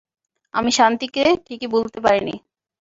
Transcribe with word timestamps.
আমি 0.53 0.71
শান্তি 0.71 1.07
কে 1.07 1.23
ঠিকি 1.45 1.67
ভুলতে 1.67 1.99
পারিনি। 2.05 2.35